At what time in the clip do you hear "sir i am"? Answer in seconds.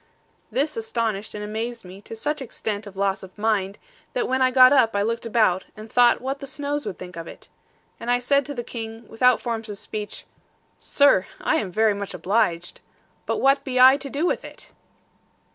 10.79-11.71